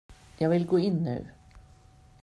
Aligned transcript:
Jag 0.37 0.49
vill 0.49 0.65
gå 0.65 0.79
in 0.79 1.03
nu. 1.03 1.27